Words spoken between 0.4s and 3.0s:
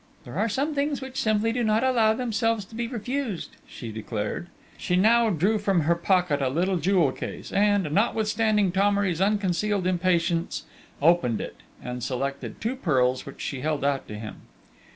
some things which simply do not allow themselves to be